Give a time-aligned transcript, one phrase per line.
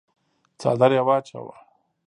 [0.59, 1.55] څادر يې واچاوه.